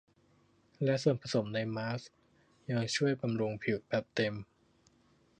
[0.83, 2.09] และส่วนผสมในมาสก์
[2.71, 4.33] ยังช่วยบำรุงผิวแบบเต็ม